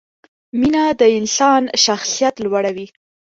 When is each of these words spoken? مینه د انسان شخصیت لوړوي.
مینه 0.59 0.83
د 0.99 1.01
انسان 1.17 1.63
شخصیت 1.83 2.35
لوړوي. 2.43 2.87